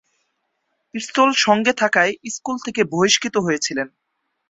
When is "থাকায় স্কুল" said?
1.73-2.57